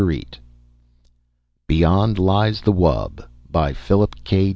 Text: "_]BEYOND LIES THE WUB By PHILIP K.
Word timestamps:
"_]BEYOND 1.67 2.17
LIES 2.17 2.61
THE 2.61 2.71
WUB 2.71 3.23
By 3.51 3.71
PHILIP 3.71 4.15
K. 4.23 4.49